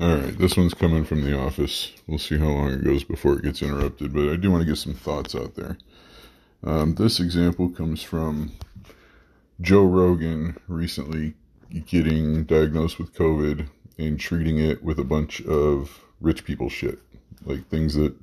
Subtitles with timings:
[0.00, 1.90] All right, this one's coming from the office.
[2.06, 4.68] We'll see how long it goes before it gets interrupted, but I do want to
[4.68, 5.76] get some thoughts out there.
[6.62, 8.52] Um, this example comes from
[9.60, 11.34] Joe Rogan recently
[11.86, 13.66] getting diagnosed with COVID
[13.98, 17.00] and treating it with a bunch of rich people shit,
[17.44, 18.14] like things that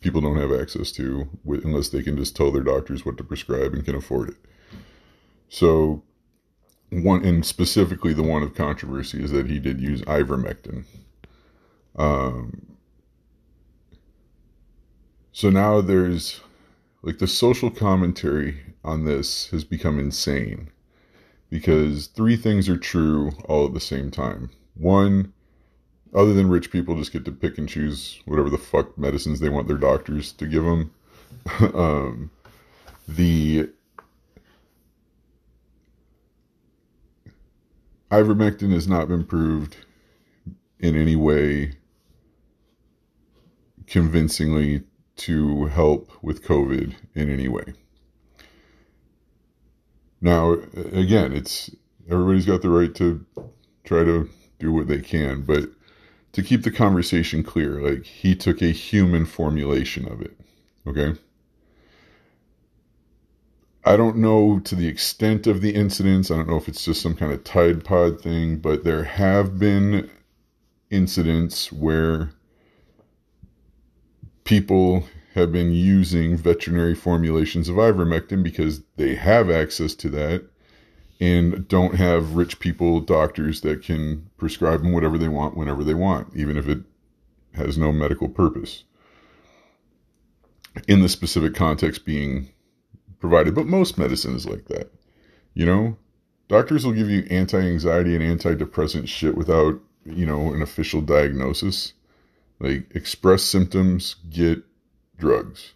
[0.00, 3.72] people don't have access to unless they can just tell their doctors what to prescribe
[3.72, 4.36] and can afford it.
[5.48, 6.02] So,
[6.88, 10.86] one and specifically the one of controversy is that he did use ivermectin
[11.96, 12.76] um,
[15.32, 16.40] so now there's
[17.02, 20.70] like the social commentary on this has become insane
[21.48, 24.50] because three things are true all at the same time.
[24.74, 25.32] One,
[26.14, 29.48] other than rich people just get to pick and choose whatever the fuck medicines they
[29.48, 30.92] want their doctors to give them.
[31.74, 32.30] um,
[33.08, 33.68] the
[38.10, 39.76] ivermectin has not been proved
[40.80, 41.72] in any way
[43.86, 44.82] convincingly
[45.16, 47.74] to help with COVID in any way.
[50.20, 50.52] Now,
[50.92, 51.70] again, it's
[52.10, 53.24] everybody's got the right to
[53.84, 55.70] try to do what they can, but
[56.32, 60.36] to keep the conversation clear, like he took a human formulation of it.
[60.86, 61.18] Okay.
[63.84, 66.30] I don't know to the extent of the incidents.
[66.30, 69.58] I don't know if it's just some kind of Tide Pod thing, but there have
[69.58, 70.10] been
[70.90, 72.30] incidents where
[74.50, 75.04] people
[75.36, 80.44] have been using veterinary formulations of ivermectin because they have access to that
[81.20, 85.94] and don't have rich people doctors that can prescribe them whatever they want whenever they
[85.94, 86.80] want, even if it
[87.54, 88.82] has no medical purpose.
[90.88, 92.48] In the specific context being
[93.20, 94.90] provided, but most medicine is like that.
[95.54, 95.96] You know,
[96.48, 101.92] doctors will give you anti anxiety and antidepressant shit without, you know, an official diagnosis.
[102.60, 104.62] Like express symptoms get
[105.18, 105.72] drugs.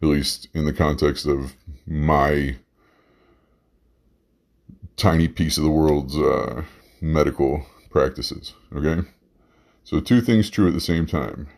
[0.00, 1.54] At least in the context of
[1.86, 2.56] my
[4.96, 6.62] tiny piece of the world's uh,
[7.00, 8.54] medical practices.
[8.74, 9.06] Okay?
[9.84, 11.48] So, two things true at the same time.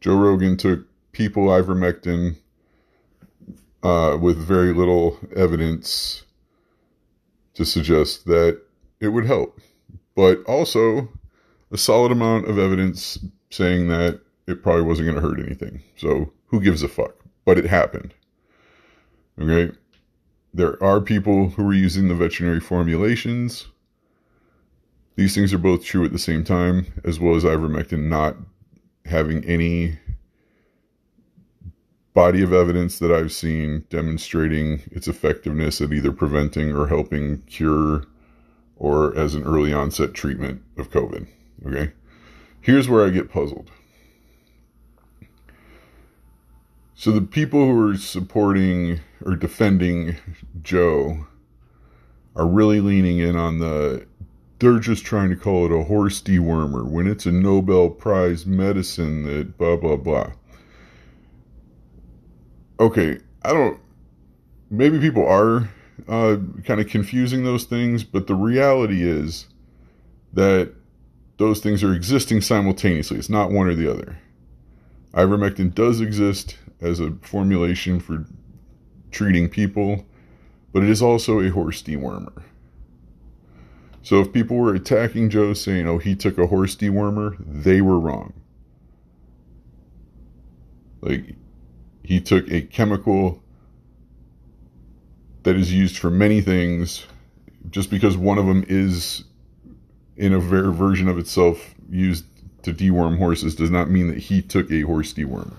[0.00, 2.36] Joe Rogan took people ivermectin
[3.82, 6.24] uh, with very little evidence
[7.54, 8.60] to suggest that
[9.00, 9.60] it would help.
[10.14, 11.08] But also,
[11.72, 13.18] a solid amount of evidence
[13.50, 15.82] saying that it probably wasn't going to hurt anything.
[15.96, 17.14] So who gives a fuck?
[17.44, 18.14] But it happened.
[19.40, 19.74] Okay.
[20.54, 23.66] There are people who are using the veterinary formulations.
[25.16, 28.36] These things are both true at the same time, as well as ivermectin not
[29.06, 29.98] having any
[32.14, 38.04] body of evidence that I've seen demonstrating its effectiveness at either preventing or helping cure
[38.76, 41.26] or as an early onset treatment of COVID.
[41.66, 41.92] Okay.
[42.60, 43.70] Here's where I get puzzled.
[46.94, 50.16] So the people who are supporting or defending
[50.62, 51.26] Joe
[52.36, 54.06] are really leaning in on the
[54.60, 59.24] they're just trying to call it a horse dewormer when it's a Nobel Prize medicine
[59.24, 60.32] that blah blah blah.
[62.78, 63.80] Okay, I don't
[64.70, 65.68] maybe people are
[66.08, 69.48] uh, kind of confusing those things, but the reality is
[70.32, 70.72] that
[71.38, 73.18] those things are existing simultaneously.
[73.18, 74.18] It's not one or the other.
[75.14, 78.24] Ivermectin does exist as a formulation for
[79.10, 80.06] treating people,
[80.72, 82.42] but it is also a horse dewormer.
[84.02, 88.00] So if people were attacking Joe saying, oh, he took a horse dewormer, they were
[88.00, 88.32] wrong.
[91.00, 91.36] Like,
[92.02, 93.42] he took a chemical
[95.44, 97.06] that is used for many things.
[97.70, 99.24] Just because one of them is
[100.22, 102.24] in a ver- version of itself used
[102.62, 105.56] to deworm horses does not mean that he took a horse dewormer.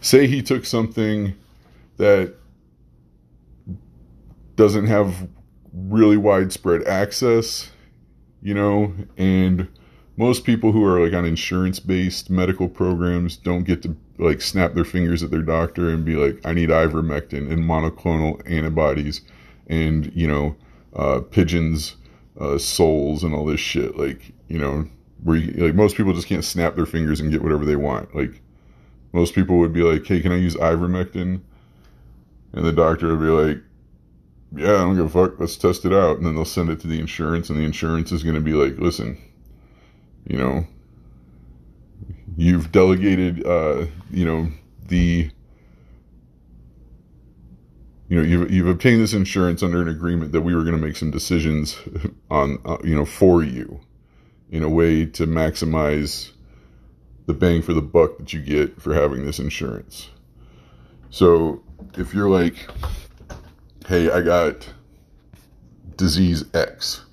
[0.00, 1.34] Say he took something
[1.98, 2.34] that
[4.56, 5.28] doesn't have
[5.74, 7.70] really widespread access,
[8.40, 9.68] you know, and
[10.16, 14.72] most people who are like on insurance based medical programs don't get to like snap
[14.72, 19.20] their fingers at their doctor and be like, I need ivermectin and monoclonal antibodies
[19.66, 20.56] and, you know,
[20.96, 21.96] uh, pigeons
[22.40, 23.96] uh, souls and all this shit.
[23.96, 24.88] Like, you know,
[25.22, 28.14] where you, like most people just can't snap their fingers and get whatever they want.
[28.14, 28.40] Like,
[29.12, 31.40] most people would be like, "Hey, can I use ivermectin?"
[32.52, 33.62] And the doctor would be like,
[34.56, 35.38] "Yeah, I don't give a fuck.
[35.38, 38.12] Let's test it out." And then they'll send it to the insurance, and the insurance
[38.12, 39.16] is going to be like, "Listen,
[40.26, 40.66] you know,
[42.36, 44.48] you've delegated, uh, you know,
[44.88, 45.30] the."
[48.08, 50.86] You know you've, you've obtained this insurance under an agreement that we were going to
[50.86, 51.78] make some decisions
[52.30, 53.80] on uh, you know for you
[54.50, 56.30] in a way to maximize
[57.26, 60.10] the bang for the buck that you get for having this insurance.
[61.10, 61.62] So
[61.96, 62.54] if you're like,
[63.86, 64.68] hey, I got
[65.96, 67.04] disease X,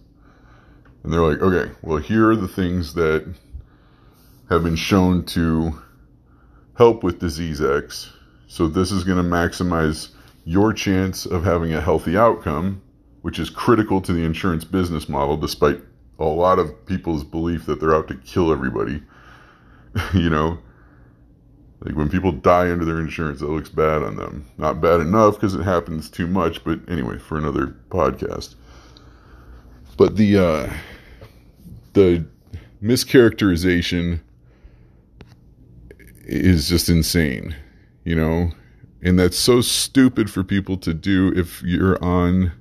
[1.03, 3.33] and they're like, okay, well, here are the things that
[4.49, 5.81] have been shown to
[6.77, 8.11] help with disease X.
[8.47, 10.09] So this is going to maximize
[10.43, 12.81] your chance of having a healthy outcome,
[13.21, 15.81] which is critical to the insurance business model, despite
[16.19, 19.01] a lot of people's belief that they're out to kill everybody.
[20.13, 20.57] you know,
[21.83, 24.45] like when people die under their insurance, that looks bad on them.
[24.57, 28.55] Not bad enough because it happens too much, but anyway, for another podcast.
[29.97, 30.73] But the uh,
[31.93, 32.25] the
[32.81, 34.19] mischaracterization
[36.23, 37.55] is just insane,
[38.03, 38.51] you know,
[39.03, 42.51] and that's so stupid for people to do if you're on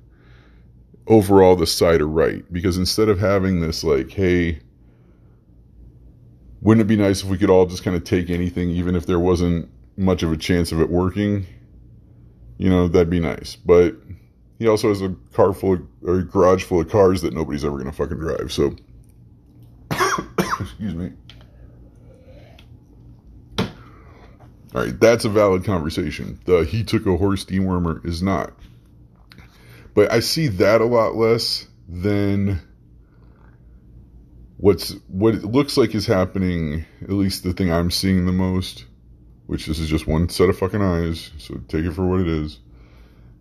[1.07, 2.43] overall the side of right.
[2.51, 4.59] Because instead of having this, like, hey,
[6.61, 9.05] wouldn't it be nice if we could all just kind of take anything, even if
[9.05, 11.45] there wasn't much of a chance of it working?
[12.57, 13.55] You know, that'd be nice.
[13.55, 13.95] But
[14.57, 17.65] he also has a car full of, or a garage full of cars that nobody's
[17.65, 18.51] ever going to fucking drive.
[18.51, 18.75] So,
[20.69, 21.11] excuse me.
[24.73, 26.39] All right, that's a valid conversation.
[26.45, 28.53] The he took a horse dewormer is not.
[29.93, 32.61] But I see that a lot less than
[34.57, 38.85] what's what it looks like is happening, at least the thing I'm seeing the most,
[39.47, 42.27] which this is just one set of fucking eyes, so take it for what it
[42.27, 42.59] is.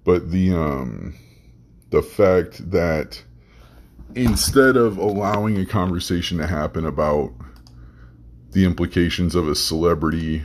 [0.03, 1.15] But the um
[1.91, 3.23] the fact that
[4.17, 7.33] instead of allowing a conversation to happen about
[8.51, 10.45] the implications of a celebrity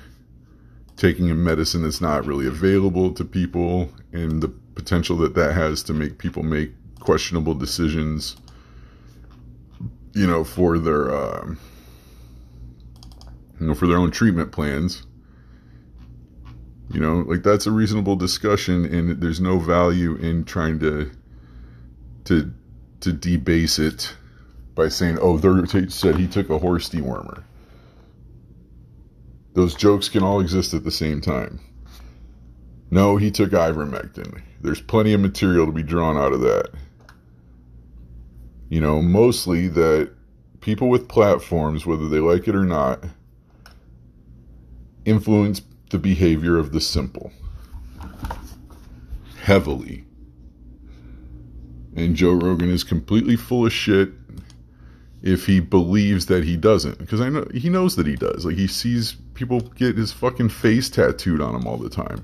[0.98, 5.84] taking a medicine that's not really available to people and the potential that that has
[5.84, 8.38] to make people make questionable decisions
[10.16, 11.46] you know for their uh,
[13.60, 15.04] you know for their own treatment plans.
[16.90, 21.12] You know like that's a reasonable discussion and there's no value in trying to
[22.26, 22.54] to
[23.02, 24.16] to debase it
[24.76, 27.44] by saying oh they said he took a horse dewormer
[29.56, 31.60] those jokes can all exist at the same time.
[32.92, 34.42] No, he took ivermectin.
[34.62, 36.70] There's plenty of material to be drawn out of that.
[38.70, 40.12] You know, mostly that
[40.62, 43.04] people with platforms, whether they like it or not,
[45.06, 47.32] influence the behavior of the simple
[49.46, 50.04] heavily.
[51.96, 54.10] And Joe Rogan is completely full of shit
[55.22, 58.46] if he believes that he doesn't because I know he knows that he does.
[58.46, 62.24] Like he sees people get his fucking face tattooed on him all the time.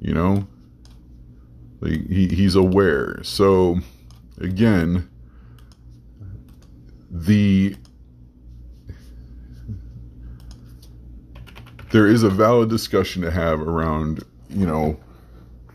[0.00, 0.46] You know?
[1.80, 3.22] Like he he's aware.
[3.24, 3.80] So
[4.38, 5.08] again,
[7.10, 7.74] the
[11.90, 14.98] there is a valid discussion to have around, you know,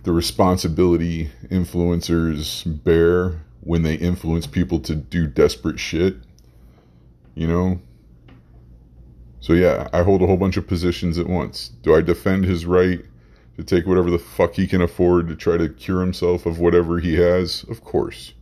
[0.04, 6.16] the responsibility influencers bear when they influence people to do desperate shit.
[7.34, 7.82] You know?
[9.46, 11.70] So yeah, I hold a whole bunch of positions at once.
[11.84, 13.06] Do I defend his right
[13.58, 16.98] to take whatever the fuck he can afford to try to cure himself of whatever
[16.98, 17.64] he has?
[17.70, 18.34] Of course.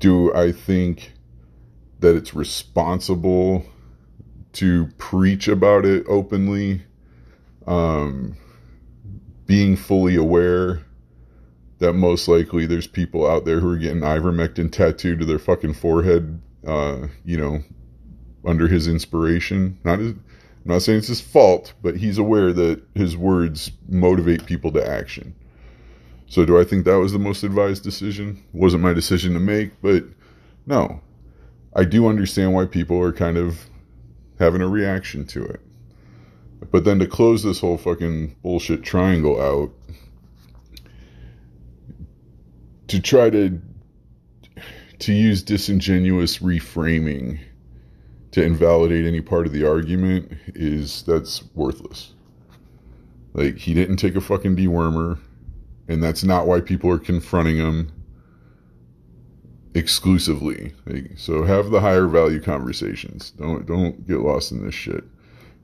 [0.00, 1.14] Do I think
[2.00, 3.64] that it's responsible
[4.52, 6.82] to preach about it openly?
[7.66, 8.36] Um,
[9.46, 10.82] being fully aware
[11.78, 15.72] that most likely there's people out there who are getting ivermectin tattooed to their fucking
[15.72, 17.62] forehead, uh, you know,
[18.44, 19.78] under his inspiration.
[19.84, 20.18] Not his, I'm
[20.64, 25.34] not saying it's his fault, but he's aware that his words motivate people to action.
[26.26, 28.42] So do I think that was the most advised decision?
[28.52, 30.04] Wasn't my decision to make, but
[30.66, 31.00] no.
[31.74, 33.58] I do understand why people are kind of
[34.38, 35.60] having a reaction to it.
[36.70, 39.72] But then to close this whole fucking bullshit triangle out,
[42.88, 43.60] to try to
[44.98, 47.38] to use disingenuous reframing
[48.32, 52.12] to invalidate any part of the argument is that's worthless.
[53.32, 55.18] Like he didn't take a fucking dewormer,
[55.88, 57.92] and that's not why people are confronting him
[59.74, 60.72] exclusively.
[60.86, 63.30] Like, so have the higher value conversations.
[63.32, 65.04] Don't don't get lost in this shit.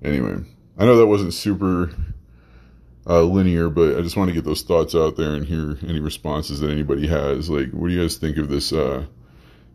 [0.03, 0.37] Anyway,
[0.79, 1.91] I know that wasn't super
[3.07, 6.01] uh, linear, but I just want to get those thoughts out there and hear any
[6.01, 7.49] responses that anybody has.
[7.49, 8.73] Like, what do you guys think of this?
[8.73, 9.07] Uh,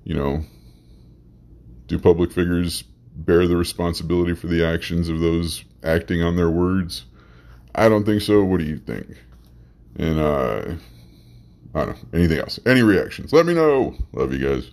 [0.03, 0.43] you know,
[1.91, 2.83] do public figures
[3.15, 7.05] bear the responsibility for the actions of those acting on their words?
[7.75, 8.43] I don't think so.
[8.43, 9.07] What do you think?
[9.97, 10.73] And uh,
[11.75, 12.19] I don't know.
[12.19, 12.59] Anything else?
[12.65, 13.33] Any reactions?
[13.33, 13.95] Let me know.
[14.13, 14.71] Love you guys.